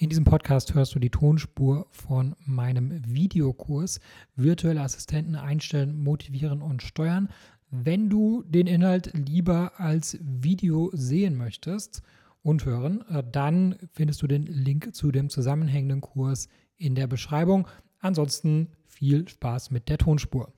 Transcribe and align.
In 0.00 0.08
diesem 0.08 0.24
Podcast 0.24 0.72
hörst 0.72 0.94
du 0.94 0.98
die 0.98 1.10
Tonspur 1.10 1.86
von 1.90 2.34
meinem 2.46 3.02
Videokurs 3.04 4.00
Virtuelle 4.34 4.80
Assistenten 4.80 5.36
einstellen, 5.36 6.02
motivieren 6.02 6.62
und 6.62 6.80
steuern. 6.80 7.28
Wenn 7.70 8.08
du 8.08 8.42
den 8.44 8.66
Inhalt 8.66 9.10
lieber 9.12 9.72
als 9.76 10.16
Video 10.22 10.88
sehen 10.94 11.36
möchtest 11.36 12.00
und 12.42 12.64
hören, 12.64 13.04
äh, 13.10 13.22
dann 13.30 13.76
findest 13.92 14.22
du 14.22 14.26
den 14.26 14.44
Link 14.46 14.94
zu 14.94 15.12
dem 15.12 15.28
zusammenhängenden 15.28 16.00
Kurs 16.00 16.48
in 16.78 16.94
der 16.94 17.06
Beschreibung. 17.06 17.68
Ansonsten 17.98 18.68
viel 18.86 19.28
Spaß 19.28 19.70
mit 19.70 19.90
der 19.90 19.98
Tonspur. 19.98 20.50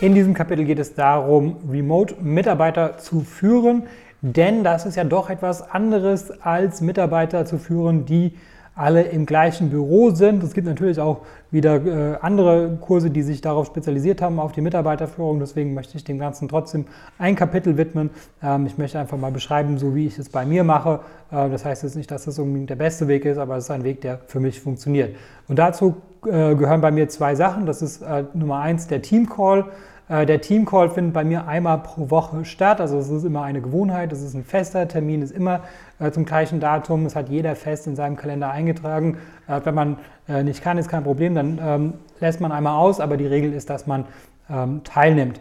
In 0.00 0.14
diesem 0.14 0.34
Kapitel 0.34 0.64
geht 0.64 0.78
es 0.78 0.94
darum, 0.94 1.68
Remote-Mitarbeiter 1.68 2.98
zu 2.98 3.22
führen. 3.22 3.88
Denn 4.26 4.64
das 4.64 4.86
ist 4.86 4.96
ja 4.96 5.04
doch 5.04 5.28
etwas 5.28 5.70
anderes 5.70 6.30
als 6.40 6.80
Mitarbeiter 6.80 7.44
zu 7.44 7.58
führen, 7.58 8.06
die 8.06 8.32
alle 8.74 9.02
im 9.02 9.26
gleichen 9.26 9.68
Büro 9.68 10.12
sind. 10.12 10.42
Es 10.42 10.54
gibt 10.54 10.66
natürlich 10.66 10.98
auch 10.98 11.20
wieder 11.50 11.74
äh, 11.84 12.16
andere 12.22 12.78
Kurse, 12.80 13.10
die 13.10 13.20
sich 13.20 13.42
darauf 13.42 13.66
spezialisiert 13.66 14.22
haben, 14.22 14.40
auf 14.40 14.52
die 14.52 14.62
Mitarbeiterführung. 14.62 15.40
Deswegen 15.40 15.74
möchte 15.74 15.98
ich 15.98 16.04
dem 16.04 16.18
Ganzen 16.18 16.48
trotzdem 16.48 16.86
ein 17.18 17.36
Kapitel 17.36 17.76
widmen. 17.76 18.08
Ähm, 18.42 18.64
ich 18.64 18.78
möchte 18.78 18.98
einfach 18.98 19.18
mal 19.18 19.30
beschreiben, 19.30 19.76
so 19.76 19.94
wie 19.94 20.06
ich 20.06 20.18
es 20.18 20.30
bei 20.30 20.46
mir 20.46 20.64
mache. 20.64 21.00
Äh, 21.30 21.50
das 21.50 21.66
heißt 21.66 21.82
jetzt 21.82 21.94
nicht, 21.94 22.10
dass 22.10 22.24
das 22.24 22.38
unbedingt 22.38 22.70
der 22.70 22.76
beste 22.76 23.08
Weg 23.08 23.26
ist, 23.26 23.36
aber 23.36 23.58
es 23.58 23.64
ist 23.64 23.70
ein 23.70 23.84
Weg, 23.84 24.00
der 24.00 24.20
für 24.26 24.40
mich 24.40 24.58
funktioniert. 24.58 25.14
Und 25.48 25.58
dazu 25.58 25.96
äh, 26.24 26.54
gehören 26.54 26.80
bei 26.80 26.90
mir 26.90 27.10
zwei 27.10 27.34
Sachen. 27.34 27.66
Das 27.66 27.82
ist 27.82 28.00
äh, 28.00 28.24
Nummer 28.32 28.60
eins 28.60 28.86
der 28.86 29.02
Team 29.02 29.28
Call. 29.28 29.66
Äh, 30.08 30.26
der 30.26 30.40
Teamcall 30.40 30.90
findet 30.90 31.14
bei 31.14 31.24
mir 31.24 31.46
einmal 31.46 31.78
pro 31.78 32.10
Woche 32.10 32.44
statt. 32.44 32.80
Also 32.80 32.98
es 32.98 33.08
ist 33.08 33.24
immer 33.24 33.42
eine 33.42 33.60
Gewohnheit, 33.60 34.12
es 34.12 34.22
ist 34.22 34.34
ein 34.34 34.44
fester 34.44 34.86
Termin, 34.88 35.22
ist 35.22 35.32
immer 35.32 35.60
äh, 35.98 36.10
zum 36.10 36.24
gleichen 36.24 36.60
Datum. 36.60 37.06
Es 37.06 37.16
hat 37.16 37.28
jeder 37.28 37.56
fest 37.56 37.86
in 37.86 37.96
seinem 37.96 38.16
Kalender 38.16 38.50
eingetragen. 38.50 39.18
Äh, 39.46 39.60
wenn 39.64 39.74
man 39.74 39.98
nicht 40.42 40.62
kann, 40.62 40.78
ist 40.78 40.88
kein 40.88 41.04
Problem, 41.04 41.34
dann 41.34 41.60
ähm, 41.62 41.92
lässt 42.18 42.40
man 42.40 42.50
einmal 42.50 42.78
aus, 42.78 42.98
aber 42.98 43.18
die 43.18 43.26
Regel 43.26 43.52
ist, 43.52 43.68
dass 43.68 43.86
man 43.86 44.06
ähm, 44.48 44.82
teilnimmt. 44.82 45.38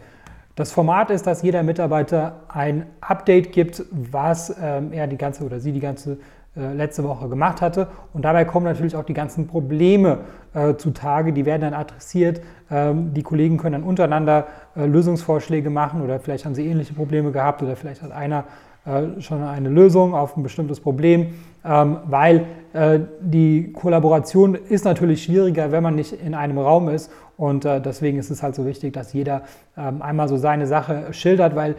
Das 0.55 0.71
Format 0.71 1.09
ist, 1.09 1.25
dass 1.25 1.41
jeder 1.41 1.63
Mitarbeiter 1.63 2.41
ein 2.47 2.85
Update 3.01 3.53
gibt, 3.53 3.83
was 3.89 4.55
ähm, 4.61 4.91
er 4.91 5.07
die 5.07 5.17
ganze 5.17 5.45
oder 5.45 5.59
sie 5.59 5.71
die 5.71 5.79
ganze 5.79 6.17
äh, 6.55 6.73
letzte 6.73 7.03
Woche 7.03 7.29
gemacht 7.29 7.61
hatte. 7.61 7.87
Und 8.13 8.25
dabei 8.25 8.45
kommen 8.45 8.65
natürlich 8.65 8.95
auch 8.95 9.05
die 9.05 9.15
ganzen 9.15 9.47
Probleme 9.47 10.19
äh, 10.53 10.75
zutage, 10.75 11.33
die 11.33 11.47
werden 11.47 11.61
dann 11.61 11.73
adressiert. 11.73 12.41
Ähm, 12.69 13.11
die 13.13 13.23
Kollegen 13.23 13.57
können 13.57 13.73
dann 13.73 13.83
untereinander 13.83 14.45
äh, 14.75 14.85
Lösungsvorschläge 14.85 15.71
machen 15.71 16.03
oder 16.03 16.19
vielleicht 16.19 16.45
haben 16.45 16.53
sie 16.53 16.67
ähnliche 16.67 16.93
Probleme 16.93 17.31
gehabt 17.31 17.63
oder 17.63 17.75
vielleicht 17.75 18.03
hat 18.03 18.11
einer 18.11 18.45
äh, 18.85 19.21
schon 19.21 19.41
eine 19.41 19.69
Lösung 19.69 20.13
auf 20.13 20.35
ein 20.35 20.43
bestimmtes 20.43 20.79
Problem, 20.79 21.33
ähm, 21.65 21.97
weil 22.05 22.45
äh, 22.73 22.99
die 23.21 23.71
Kollaboration 23.71 24.55
ist 24.55 24.85
natürlich 24.85 25.23
schwieriger, 25.23 25.71
wenn 25.71 25.81
man 25.81 25.95
nicht 25.95 26.13
in 26.13 26.35
einem 26.35 26.59
Raum 26.59 26.89
ist. 26.89 27.09
Und 27.35 27.65
äh, 27.65 27.81
deswegen 27.81 28.19
ist 28.19 28.29
es 28.29 28.43
halt 28.43 28.53
so 28.53 28.65
wichtig, 28.65 28.93
dass 28.93 29.13
jeder 29.13 29.41
ähm, 29.77 30.01
einmal 30.01 30.27
so 30.27 30.37
seine 30.37 30.67
Sache 30.67 31.13
schildert, 31.13 31.55
weil 31.55 31.75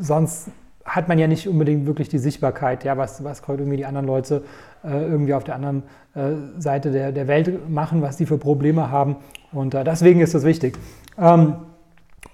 sonst 0.00 0.50
hat 0.86 1.08
man 1.08 1.18
ja 1.18 1.26
nicht 1.26 1.48
unbedingt 1.48 1.86
wirklich 1.86 2.08
die 2.08 2.18
Sichtbarkeit, 2.18 2.84
ja, 2.84 2.96
was, 2.96 3.22
was 3.24 3.42
irgendwie 3.46 3.76
die 3.76 3.86
anderen 3.86 4.06
Leute 4.06 4.44
äh, 4.84 5.02
irgendwie 5.02 5.34
auf 5.34 5.44
der 5.44 5.56
anderen 5.56 5.82
äh, 6.14 6.60
Seite 6.60 6.92
der, 6.92 7.12
der 7.12 7.28
Welt 7.28 7.68
machen, 7.68 8.02
was 8.02 8.16
die 8.16 8.24
für 8.24 8.38
Probleme 8.38 8.90
haben. 8.90 9.16
Und 9.52 9.74
äh, 9.74 9.84
deswegen 9.84 10.20
ist 10.20 10.34
das 10.34 10.44
wichtig. 10.44 10.78
Ähm, 11.18 11.56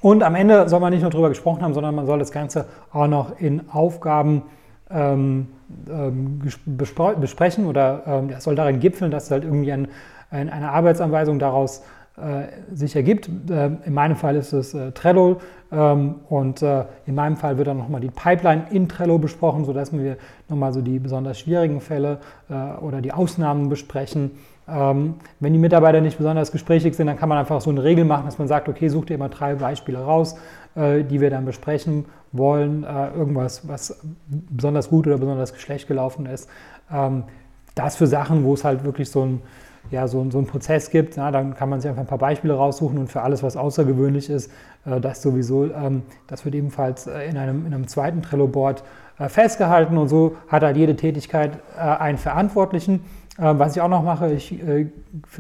und 0.01 0.23
am 0.23 0.35
Ende 0.35 0.69
soll 0.69 0.81
man 0.81 0.93
nicht 0.93 1.03
nur 1.03 1.11
darüber 1.11 1.29
gesprochen 1.29 1.63
haben, 1.63 1.75
sondern 1.75 1.95
man 1.95 2.07
soll 2.07 2.19
das 2.19 2.33
Ganze 2.33 2.67
auch 2.93 3.07
noch 3.07 3.41
in 3.41 3.71
Aufgaben 3.71 4.43
ähm, 4.91 5.49
ähm, 5.89 6.41
besprechen 6.67 7.67
oder 7.67 8.03
ähm, 8.07 8.31
soll 8.39 8.55
darin 8.55 8.81
gipfeln, 8.81 9.11
dass 9.11 9.31
halt 9.31 9.45
irgendwie 9.45 9.73
ein, 9.73 9.89
ein, 10.31 10.51
eine 10.51 10.71
Arbeitsanweisung 10.71 11.39
daraus 11.39 11.83
sich 12.73 12.95
ergibt. 12.95 13.29
Äh, 13.51 13.71
in 13.85 13.95
meinem 13.95 14.17
Fall 14.17 14.37
ist 14.37 14.53
es 14.53 14.75
äh, 14.75 14.93
Trello 14.93 15.39
ähm, 15.71 16.17
und 16.29 16.63
in 16.63 17.15
meinem 17.15 17.37
Fall 17.37 17.57
wird 17.57 17.69
dann 17.69 17.79
nochmal 17.79 18.01
die 18.01 18.11
Pipeline 18.11 18.67
in 18.71 18.89
Trello 18.89 19.19
besprochen, 19.19 19.65
sodass 19.65 19.93
wir 19.93 20.17
nochmal 20.49 20.73
so 20.73 20.83
die 20.83 20.99
besonders 20.99 21.39
schwierigen 21.39 21.81
Fälle 21.81 22.19
oder 22.81 23.01
die 23.01 23.13
Ausnahmen 23.13 23.69
besprechen. 23.69 24.33
Ähm, 24.69 25.15
wenn 25.41 25.53
die 25.53 25.59
Mitarbeiter 25.59 26.01
nicht 26.01 26.19
besonders 26.19 26.53
gesprächig 26.53 26.95
sind, 26.95 27.07
dann 27.07 27.19
kann 27.19 27.29
man 27.29 27.39
einfach 27.39 27.61
so 27.61 27.71
eine 27.71 27.83
Regel 27.83 28.05
machen, 28.05 28.27
dass 28.27 28.39
man 28.39 28.47
sagt, 28.47 28.69
okay, 28.69 28.89
such 28.89 29.07
dir 29.07 29.15
immer 29.15 29.29
drei 29.29 29.55
Beispiele 29.55 29.99
raus, 29.99 30.37
die 30.75 31.21
wir 31.21 31.29
dann 31.29 31.45
besprechen 31.45 32.07
wollen, 32.33 32.85
irgendwas, 32.85 33.69
was 33.69 34.01
besonders 34.27 34.89
gut 34.89 35.07
oder 35.07 35.19
besonders 35.19 35.59
schlecht 35.61 35.87
gelaufen 35.87 36.25
ist. 36.25 36.49
Ähm, 36.91 37.25
das 37.75 37.97
für 37.97 38.07
Sachen, 38.07 38.45
wo 38.45 38.55
es 38.55 38.65
halt 38.65 38.85
wirklich 38.85 39.11
so 39.11 39.25
ein 39.25 39.43
ja, 39.91 40.09
so, 40.09 40.25
so 40.31 40.39
einen 40.39 40.47
Prozess 40.47 40.91
gibt, 40.91 41.17
ja, 41.17 41.31
dann 41.31 41.55
kann 41.55 41.69
man 41.69 41.81
sich 41.81 41.89
einfach 41.89 42.03
ein 42.03 42.09
paar 42.09 42.19
Beispiele 42.19 42.55
raussuchen 42.55 42.99
und 42.99 43.09
für 43.09 43.23
alles, 43.23 43.43
was 43.43 43.57
außergewöhnlich 43.57 44.31
ist, 44.31 44.51
äh, 44.87 45.01
das 45.01 45.23
sowieso, 45.23 45.65
ähm, 45.67 46.03
das 46.27 46.45
wird 46.45 46.55
ebenfalls 46.55 47.07
äh, 47.07 47.29
in, 47.29 47.37
einem, 47.37 47.67
in 47.67 47.75
einem 47.75 47.89
zweiten 47.89 48.23
Trello-Board 48.23 48.85
äh, 49.19 49.29
festgehalten 49.29 49.99
und 49.99 50.09
so 50.09 50.37
hat 50.49 50.63
halt 50.63 50.77
jede 50.77 50.97
Tätigkeit 50.97 51.59
äh, 51.77 51.81
einen 51.81 52.19
Verantwortlichen. 52.19 53.05
Äh, 53.39 53.55
was 53.59 53.77
ich 53.77 53.83
auch 53.83 53.89
noch 53.89 54.03
mache, 54.03 54.33
ich 54.33 54.53
äh, 54.67 54.87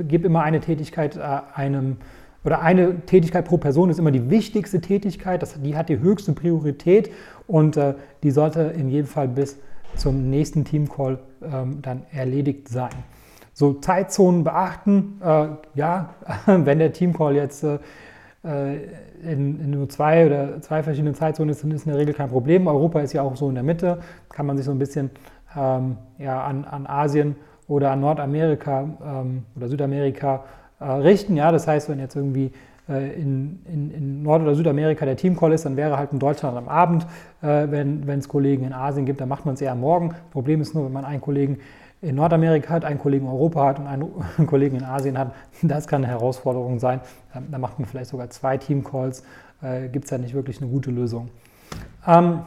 gebe 0.00 0.26
immer 0.26 0.42
eine 0.42 0.60
Tätigkeit 0.60 1.18
einem 1.54 1.96
oder 2.44 2.60
eine 2.60 3.00
Tätigkeit 3.06 3.44
pro 3.44 3.56
Person 3.56 3.88
ist 3.88 4.00
immer 4.00 4.10
die 4.10 4.28
wichtigste 4.28 4.80
Tätigkeit, 4.80 5.42
das, 5.42 5.62
die 5.62 5.76
hat 5.76 5.88
die 5.88 6.00
höchste 6.00 6.32
Priorität 6.32 7.12
und 7.46 7.78
die 8.24 8.30
sollte 8.32 8.62
in 8.62 8.88
jedem 8.88 9.06
Fall 9.06 9.28
bis 9.28 9.58
zum 9.94 10.28
nächsten 10.28 10.64
Teamcall 10.64 11.20
ähm, 11.40 11.78
dann 11.82 12.02
erledigt 12.10 12.68
sein. 12.68 12.90
So 13.54 13.74
Zeitzonen 13.74 14.44
beachten, 14.44 15.20
äh, 15.22 15.46
ja, 15.74 16.10
wenn 16.46 16.78
der 16.78 16.92
Teamcall 16.92 17.34
jetzt 17.34 17.64
äh, 17.64 17.78
in, 19.22 19.60
in, 19.60 19.70
nur 19.70 19.88
zwei 19.88 20.26
oder 20.26 20.60
zwei 20.62 20.82
verschiedenen 20.82 21.14
Zeitzonen 21.14 21.50
ist, 21.50 21.62
dann 21.62 21.70
ist 21.70 21.86
in 21.86 21.92
der 21.92 22.00
Regel 22.00 22.14
kein 22.14 22.28
Problem. 22.28 22.66
Europa 22.66 23.00
ist 23.00 23.12
ja 23.12 23.22
auch 23.22 23.36
so 23.36 23.48
in 23.48 23.54
der 23.54 23.64
Mitte, 23.64 23.98
kann 24.30 24.46
man 24.46 24.56
sich 24.56 24.66
so 24.66 24.72
ein 24.72 24.78
bisschen 24.78 25.10
ähm, 25.56 25.96
ja, 26.18 26.42
an, 26.42 26.64
an 26.64 26.86
Asien 26.86 27.36
oder 27.68 27.92
an 27.92 28.00
Nordamerika 28.00 28.88
ähm, 29.04 29.44
oder 29.54 29.68
Südamerika 29.68 30.44
äh, 30.80 30.84
richten. 30.84 31.36
Ja, 31.36 31.52
das 31.52 31.68
heißt, 31.68 31.88
wenn 31.88 32.00
jetzt 32.00 32.16
irgendwie 32.16 32.52
äh, 32.88 33.12
in, 33.12 33.60
in, 33.66 33.90
in, 33.92 34.22
Nord- 34.22 34.42
oder 34.42 34.54
Südamerika 34.54 35.04
der 35.04 35.16
Teamcall 35.16 35.52
ist, 35.52 35.64
dann 35.64 35.76
wäre 35.76 35.96
halt 35.96 36.12
in 36.12 36.18
Deutschland 36.18 36.56
am 36.56 36.68
Abend. 36.68 37.06
Äh, 37.42 37.66
wenn 37.70 38.08
es 38.08 38.28
Kollegen 38.28 38.64
in 38.64 38.72
Asien 38.72 39.06
gibt, 39.06 39.20
dann 39.20 39.28
macht 39.28 39.46
man 39.46 39.54
es 39.54 39.60
eher 39.60 39.72
am 39.72 39.80
Morgen. 39.80 40.14
Problem 40.30 40.60
ist 40.60 40.74
nur, 40.74 40.84
wenn 40.84 40.92
man 40.92 41.04
einen 41.04 41.20
Kollegen 41.20 41.58
in 42.02 42.16
Nordamerika 42.16 42.74
hat, 42.74 42.84
einen 42.84 42.98
Kollegen 42.98 43.26
in 43.26 43.32
Europa 43.32 43.64
hat 43.64 43.78
und 43.78 43.86
einen 44.38 44.46
Kollegen 44.46 44.76
in 44.76 44.84
Asien 44.84 45.16
hat, 45.16 45.32
das 45.62 45.86
kann 45.86 46.04
eine 46.04 46.12
Herausforderung 46.12 46.78
sein. 46.78 47.00
Ähm, 47.34 47.46
da 47.50 47.58
macht 47.58 47.78
man 47.78 47.88
vielleicht 47.88 48.10
sogar 48.10 48.28
zwei 48.30 48.58
Teamcalls, 48.58 49.22
äh, 49.62 49.88
gibt 49.88 50.06
es 50.06 50.10
ja 50.10 50.18
nicht 50.18 50.34
wirklich 50.34 50.60
eine 50.60 50.70
gute 50.70 50.90
Lösung. 50.90 51.28
Ähm, 52.06 52.40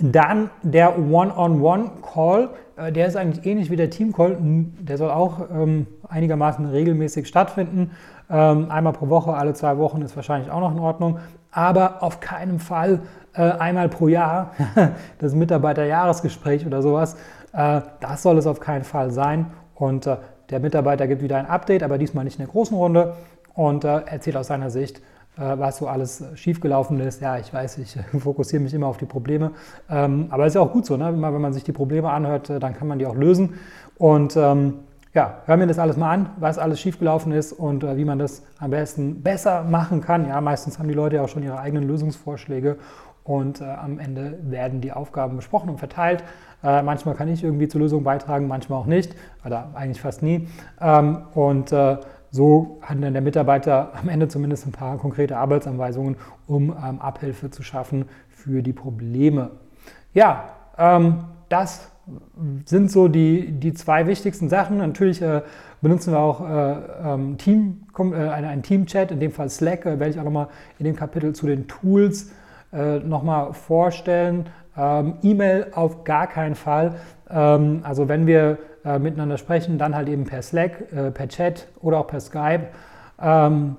dann 0.00 0.50
der 0.62 0.98
One-on-One-Call, 0.98 2.50
äh, 2.76 2.92
der 2.92 3.06
ist 3.06 3.16
eigentlich 3.16 3.46
ähnlich 3.46 3.70
wie 3.70 3.76
der 3.76 3.90
Team-Call. 3.90 4.38
Der 4.80 4.98
soll 4.98 5.10
auch 5.10 5.40
ähm, 5.52 5.86
einigermaßen 6.08 6.66
regelmäßig 6.66 7.26
stattfinden. 7.26 7.92
Einmal 8.28 8.92
pro 8.92 9.08
Woche, 9.08 9.34
alle 9.34 9.54
zwei 9.54 9.76
Wochen 9.78 10.02
ist 10.02 10.14
wahrscheinlich 10.14 10.52
auch 10.52 10.60
noch 10.60 10.70
in 10.70 10.78
Ordnung. 10.78 11.18
Aber 11.50 12.00
auf 12.00 12.20
keinen 12.20 12.60
Fall 12.60 13.00
äh, 13.34 13.42
einmal 13.42 13.88
pro 13.88 14.08
Jahr 14.08 14.52
das 15.18 15.34
Mitarbeiterjahresgespräch 15.34 16.66
oder 16.66 16.82
sowas. 16.82 17.16
Äh, 17.52 17.80
das 18.00 18.22
soll 18.22 18.38
es 18.38 18.46
auf 18.46 18.60
keinen 18.60 18.84
Fall 18.84 19.10
sein. 19.10 19.46
Und 19.74 20.06
äh, 20.06 20.16
der 20.50 20.60
Mitarbeiter 20.60 21.06
gibt 21.06 21.22
wieder 21.22 21.36
ein 21.36 21.46
Update, 21.46 21.82
aber 21.82 21.98
diesmal 21.98 22.24
nicht 22.24 22.38
in 22.38 22.44
der 22.44 22.52
großen 22.52 22.76
Runde 22.76 23.14
und 23.54 23.84
äh, 23.84 24.02
erzählt 24.06 24.36
aus 24.36 24.48
seiner 24.48 24.70
Sicht, 24.70 25.00
was 25.36 25.78
so 25.78 25.86
alles 25.86 26.22
schiefgelaufen 26.34 27.00
ist. 27.00 27.22
Ja, 27.22 27.38
ich 27.38 27.54
weiß, 27.54 27.78
ich 27.78 27.96
fokussiere 28.18 28.62
mich 28.62 28.74
immer 28.74 28.88
auf 28.88 28.98
die 28.98 29.06
Probleme, 29.06 29.52
ähm, 29.88 30.26
aber 30.28 30.44
es 30.44 30.50
ist 30.50 30.54
ja 30.56 30.60
auch 30.60 30.72
gut 30.72 30.84
so. 30.84 30.98
Ne? 30.98 31.14
Wenn 31.14 31.40
man 31.40 31.52
sich 31.54 31.64
die 31.64 31.72
Probleme 31.72 32.10
anhört, 32.10 32.50
dann 32.50 32.74
kann 32.74 32.88
man 32.88 32.98
die 32.98 33.06
auch 33.06 33.14
lösen. 33.14 33.54
Und 33.96 34.36
ähm, 34.36 34.80
ja, 35.14 35.38
hören 35.46 35.60
wir 35.60 35.66
das 35.66 35.78
alles 35.78 35.96
mal 35.96 36.10
an, 36.10 36.30
was 36.40 36.58
alles 36.58 36.80
schiefgelaufen 36.80 37.32
ist 37.32 37.52
und 37.52 37.84
wie 37.96 38.04
man 38.04 38.18
das 38.18 38.42
am 38.58 38.70
besten 38.70 39.22
besser 39.22 39.62
machen 39.62 40.02
kann. 40.02 40.28
Ja, 40.28 40.40
meistens 40.42 40.78
haben 40.78 40.88
die 40.88 40.94
Leute 40.94 41.16
ja 41.16 41.22
auch 41.22 41.28
schon 41.28 41.44
ihre 41.44 41.58
eigenen 41.58 41.86
Lösungsvorschläge 41.86 42.76
und 43.24 43.62
am 43.62 43.98
Ende 43.98 44.38
werden 44.42 44.80
die 44.80 44.92
Aufgaben 44.92 45.36
besprochen 45.36 45.70
und 45.70 45.78
verteilt. 45.78 46.24
Äh, 46.62 46.82
manchmal 46.82 47.14
kann 47.14 47.28
ich 47.28 47.42
irgendwie 47.42 47.68
zur 47.68 47.80
Lösung 47.80 48.04
beitragen, 48.04 48.48
manchmal 48.48 48.80
auch 48.80 48.86
nicht, 48.86 49.14
oder 49.44 49.70
eigentlich 49.74 50.00
fast 50.00 50.22
nie. 50.22 50.48
Ähm, 50.80 51.18
und 51.34 51.72
äh, 51.72 51.96
so 52.30 52.78
hat 52.82 53.02
dann 53.02 53.12
der 53.12 53.22
Mitarbeiter 53.22 53.92
am 54.00 54.08
Ende 54.08 54.28
zumindest 54.28 54.66
ein 54.66 54.72
paar 54.72 54.98
konkrete 54.98 55.36
Arbeitsanweisungen, 55.36 56.16
um 56.46 56.70
ähm, 56.70 57.00
Abhilfe 57.00 57.50
zu 57.50 57.62
schaffen 57.62 58.06
für 58.28 58.62
die 58.62 58.72
Probleme. 58.72 59.50
Ja, 60.14 60.44
ähm, 60.78 61.24
das 61.48 61.90
sind 62.64 62.90
so 62.90 63.08
die, 63.08 63.52
die 63.52 63.74
zwei 63.74 64.06
wichtigsten 64.06 64.48
Sachen. 64.48 64.78
Natürlich 64.78 65.22
äh, 65.22 65.42
benutzen 65.80 66.12
wir 66.12 66.18
auch 66.18 66.40
äh, 66.40 66.74
ähm, 67.04 67.38
Team, 67.38 67.86
äh, 67.98 68.14
einen 68.14 68.62
Team-Chat, 68.62 69.10
in 69.10 69.20
dem 69.20 69.32
Fall 69.32 69.48
Slack, 69.48 69.86
äh, 69.86 69.98
werde 69.98 70.10
ich 70.10 70.18
auch 70.18 70.24
nochmal 70.24 70.48
in 70.78 70.84
dem 70.84 70.96
Kapitel 70.96 71.32
zu 71.34 71.46
den 71.46 71.68
Tools 71.68 72.32
äh, 72.72 72.98
nochmal 73.00 73.52
vorstellen. 73.52 74.46
Ähm, 74.76 75.14
E-Mail 75.22 75.68
auf 75.74 76.04
gar 76.04 76.26
keinen 76.26 76.54
Fall. 76.54 76.94
Ähm, 77.28 77.80
also 77.82 78.08
wenn 78.08 78.26
wir 78.26 78.58
äh, 78.84 78.98
miteinander 78.98 79.38
sprechen, 79.38 79.78
dann 79.78 79.94
halt 79.94 80.08
eben 80.08 80.24
per 80.24 80.42
Slack, 80.42 80.92
äh, 80.92 81.10
per 81.10 81.28
Chat 81.28 81.68
oder 81.80 81.98
auch 81.98 82.06
per 82.06 82.20
Skype. 82.20 82.68
Ähm, 83.20 83.76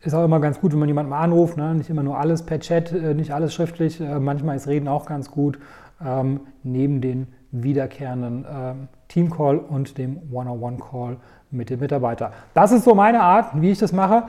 ist 0.00 0.14
auch 0.14 0.24
immer 0.24 0.40
ganz 0.40 0.60
gut, 0.60 0.72
wenn 0.72 0.78
man 0.78 0.88
jemanden 0.88 1.10
mal 1.10 1.22
anruft. 1.22 1.56
Ne? 1.56 1.74
Nicht 1.74 1.90
immer 1.90 2.02
nur 2.02 2.18
alles 2.18 2.42
per 2.42 2.60
Chat, 2.60 2.92
äh, 2.92 3.14
nicht 3.14 3.32
alles 3.32 3.54
schriftlich. 3.54 4.00
Äh, 4.00 4.20
manchmal 4.20 4.56
ist 4.56 4.68
Reden 4.68 4.88
auch 4.88 5.06
ganz 5.06 5.30
gut. 5.30 5.58
Ähm, 6.04 6.40
neben 6.62 7.00
den 7.00 7.28
wiederkehrenden 7.52 8.44
ähm, 8.50 8.88
Team-Call 9.08 9.58
und 9.58 9.96
dem 9.96 10.18
One-on-One-Call 10.32 11.16
mit 11.50 11.70
dem 11.70 11.80
Mitarbeiter. 11.80 12.32
Das 12.52 12.72
ist 12.72 12.84
so 12.84 12.94
meine 12.94 13.20
Art, 13.20 13.60
wie 13.60 13.70
ich 13.70 13.78
das 13.78 13.92
mache. 13.92 14.24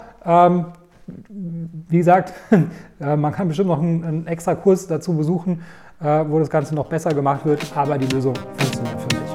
Wie 1.27 1.97
gesagt, 1.97 2.33
äh, 2.99 3.15
man 3.15 3.31
kann 3.31 3.47
bestimmt 3.47 3.69
noch 3.69 3.81
einen, 3.81 4.03
einen, 4.03 4.27
extra 4.27 4.55
Kurs 4.55 4.87
dazu 4.87 5.15
besuchen, 5.15 5.61
äh, 6.01 6.23
wo 6.27 6.39
das 6.39 6.49
Ganze 6.49 6.73
noch 6.73 6.87
besser 6.87 7.13
gemacht 7.13 7.45
wird, 7.45 7.61
aber 7.75 7.97
die 7.97 8.07
Lösung 8.07 8.35
funktioniert 8.57 8.99
für 9.01 9.19
mich. 9.19 9.25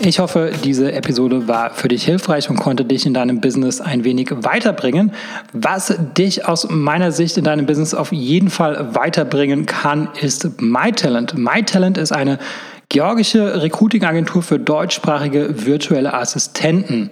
Ich 0.00 0.20
hoffe, 0.20 0.52
diese 0.62 0.92
Episode 0.92 1.48
war 1.48 1.70
für 1.70 1.88
dich 1.88 2.04
hilfreich 2.04 2.48
und 2.48 2.56
konnte 2.56 2.84
dich 2.84 3.04
in 3.04 3.14
deinem 3.14 3.40
Business 3.40 3.80
ein 3.80 4.04
wenig 4.04 4.30
weiterbringen. 4.30 5.12
Was 5.52 5.94
dich 6.16 6.46
aus 6.46 6.68
meiner 6.70 7.10
Sicht 7.10 7.36
in 7.36 7.44
deinem 7.44 7.66
Business 7.66 7.94
auf 7.94 8.12
jeden 8.12 8.48
Fall 8.48 8.94
weiterbringen 8.94 9.66
kann, 9.66 10.08
ist 10.20 10.62
MyTalent. 10.62 11.36
MyTalent 11.36 11.98
ist 11.98 12.12
eine 12.12 12.38
georgische 12.88 13.60
Recruiting-Agentur 13.60 14.42
für 14.42 14.58
deutschsprachige 14.58 15.66
virtuelle 15.66 16.14
Assistenten. 16.14 17.10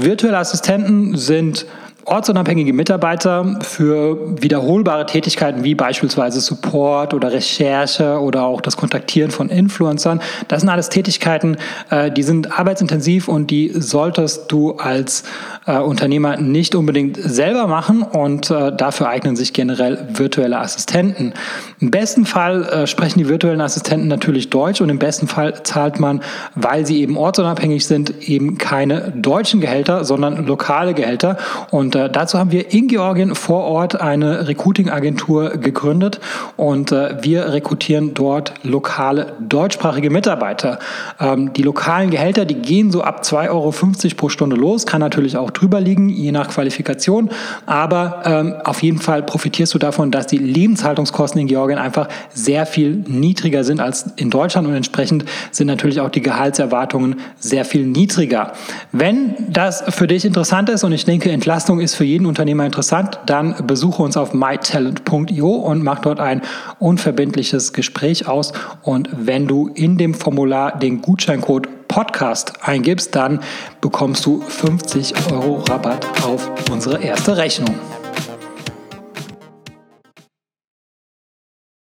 Virtuelle 0.00 0.38
Assistenten 0.38 1.16
sind 1.16 1.66
ortsunabhängige 2.08 2.72
Mitarbeiter 2.72 3.58
für 3.60 4.18
wiederholbare 4.42 5.06
Tätigkeiten 5.06 5.64
wie 5.64 5.74
beispielsweise 5.74 6.40
Support 6.40 7.14
oder 7.14 7.32
Recherche 7.32 8.18
oder 8.20 8.44
auch 8.44 8.60
das 8.60 8.76
Kontaktieren 8.76 9.30
von 9.30 9.50
Influencern. 9.50 10.20
Das 10.48 10.62
sind 10.62 10.70
alles 10.70 10.88
Tätigkeiten, 10.88 11.56
äh, 11.90 12.10
die 12.10 12.22
sind 12.22 12.58
arbeitsintensiv 12.58 13.28
und 13.28 13.50
die 13.50 13.70
solltest 13.74 14.50
du 14.50 14.72
als 14.72 15.24
äh, 15.66 15.78
Unternehmer 15.78 16.36
nicht 16.36 16.74
unbedingt 16.74 17.18
selber 17.20 17.66
machen 17.66 18.02
und 18.02 18.50
äh, 18.50 18.74
dafür 18.74 19.08
eignen 19.08 19.36
sich 19.36 19.52
generell 19.52 20.08
virtuelle 20.12 20.58
Assistenten. 20.58 21.34
Im 21.80 21.90
besten 21.90 22.26
Fall 22.26 22.86
sprechen 22.86 23.18
die 23.18 23.28
virtuellen 23.28 23.60
Assistenten 23.60 24.08
natürlich 24.08 24.50
Deutsch 24.50 24.80
und 24.80 24.88
im 24.88 24.98
besten 24.98 25.28
Fall 25.28 25.62
zahlt 25.62 26.00
man, 26.00 26.20
weil 26.54 26.86
sie 26.86 27.00
eben 27.00 27.16
ortsunabhängig 27.16 27.86
sind, 27.86 28.28
eben 28.28 28.58
keine 28.58 29.12
deutschen 29.14 29.60
Gehälter, 29.60 30.04
sondern 30.04 30.46
lokale 30.46 30.94
Gehälter 30.94 31.36
und 31.70 31.97
äh, 31.98 32.10
dazu 32.10 32.38
haben 32.38 32.52
wir 32.52 32.72
in 32.72 32.88
Georgien 32.88 33.34
vor 33.34 33.64
Ort 33.64 34.00
eine 34.00 34.46
Recruiting-Agentur 34.46 35.50
gegründet 35.58 36.20
und 36.56 36.92
äh, 36.92 37.16
wir 37.22 37.52
rekrutieren 37.52 38.14
dort 38.14 38.54
lokale 38.62 39.34
deutschsprachige 39.40 40.10
Mitarbeiter. 40.10 40.78
Ähm, 41.20 41.52
die 41.52 41.62
lokalen 41.62 42.10
Gehälter, 42.10 42.44
die 42.44 42.54
gehen 42.54 42.90
so 42.90 43.02
ab 43.02 43.22
2,50 43.22 43.50
Euro 43.50 43.74
pro 44.16 44.28
Stunde 44.28 44.56
los, 44.56 44.86
kann 44.86 45.00
natürlich 45.00 45.36
auch 45.36 45.50
drüber 45.50 45.80
liegen, 45.80 46.08
je 46.08 46.32
nach 46.32 46.48
Qualifikation, 46.48 47.30
aber 47.66 48.22
ähm, 48.24 48.54
auf 48.64 48.82
jeden 48.82 49.00
Fall 49.00 49.22
profitierst 49.22 49.74
du 49.74 49.78
davon, 49.78 50.10
dass 50.10 50.26
die 50.26 50.38
Lebenshaltungskosten 50.38 51.40
in 51.40 51.46
Georgien 51.46 51.78
einfach 51.78 52.08
sehr 52.32 52.66
viel 52.66 53.04
niedriger 53.06 53.64
sind 53.64 53.80
als 53.80 54.06
in 54.16 54.30
Deutschland 54.30 54.68
und 54.68 54.74
entsprechend 54.74 55.24
sind 55.50 55.66
natürlich 55.66 56.00
auch 56.00 56.10
die 56.10 56.22
Gehaltserwartungen 56.22 57.16
sehr 57.38 57.64
viel 57.64 57.86
niedriger. 57.86 58.52
Wenn 58.92 59.34
das 59.48 59.82
für 59.88 60.06
dich 60.06 60.24
interessant 60.24 60.68
ist 60.68 60.84
und 60.84 60.92
ich 60.92 61.04
denke, 61.04 61.30
Entlastung 61.30 61.80
ist 61.80 61.87
ist 61.88 61.94
für 61.94 62.04
jeden 62.04 62.26
Unternehmer 62.26 62.66
interessant, 62.66 63.18
dann 63.24 63.54
besuche 63.66 64.02
uns 64.02 64.18
auf 64.18 64.34
mytalent.io 64.34 65.48
und 65.48 65.82
mach 65.82 66.00
dort 66.00 66.20
ein 66.20 66.42
unverbindliches 66.78 67.72
Gespräch 67.72 68.28
aus. 68.28 68.52
Und 68.82 69.08
wenn 69.12 69.46
du 69.46 69.68
in 69.68 69.96
dem 69.96 70.12
Formular 70.12 70.78
den 70.78 71.00
Gutscheincode 71.00 71.88
Podcast 71.88 72.52
eingibst, 72.60 73.14
dann 73.16 73.40
bekommst 73.80 74.26
du 74.26 74.42
50 74.42 75.32
Euro 75.32 75.62
Rabatt 75.66 76.06
auf 76.24 76.50
unsere 76.70 77.02
erste 77.02 77.38
Rechnung. 77.38 77.74